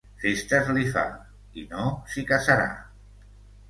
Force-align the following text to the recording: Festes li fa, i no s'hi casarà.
Festes 0.21 0.71
li 0.77 0.85
fa, 0.95 1.03
i 1.65 1.69
no 1.77 1.87
s'hi 2.11 2.27
casarà. 2.35 2.69